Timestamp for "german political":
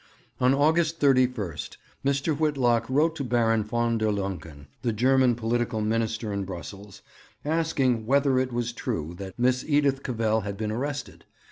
4.91-5.81